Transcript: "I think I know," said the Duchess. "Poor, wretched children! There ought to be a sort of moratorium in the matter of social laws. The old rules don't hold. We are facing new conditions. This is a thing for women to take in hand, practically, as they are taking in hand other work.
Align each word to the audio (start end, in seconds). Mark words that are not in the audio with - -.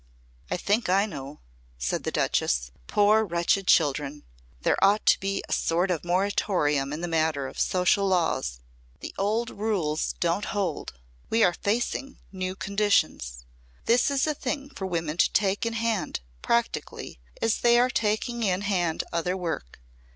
"I 0.49 0.57
think 0.57 0.89
I 0.89 1.05
know," 1.05 1.41
said 1.77 2.05
the 2.05 2.11
Duchess. 2.11 2.71
"Poor, 2.87 3.23
wretched 3.23 3.67
children! 3.67 4.23
There 4.63 4.83
ought 4.83 5.05
to 5.05 5.19
be 5.19 5.43
a 5.47 5.53
sort 5.53 5.91
of 5.91 6.03
moratorium 6.03 6.91
in 6.91 7.01
the 7.01 7.07
matter 7.07 7.45
of 7.47 7.59
social 7.59 8.07
laws. 8.07 8.61
The 9.01 9.13
old 9.19 9.51
rules 9.51 10.13
don't 10.13 10.45
hold. 10.45 10.93
We 11.29 11.43
are 11.43 11.53
facing 11.53 12.17
new 12.31 12.55
conditions. 12.55 13.45
This 13.85 14.09
is 14.09 14.25
a 14.25 14.33
thing 14.33 14.71
for 14.71 14.87
women 14.87 15.17
to 15.17 15.31
take 15.33 15.67
in 15.67 15.73
hand, 15.73 16.21
practically, 16.41 17.19
as 17.39 17.59
they 17.59 17.77
are 17.77 17.91
taking 17.91 18.41
in 18.41 18.61
hand 18.61 19.03
other 19.13 19.37
work. 19.37 19.79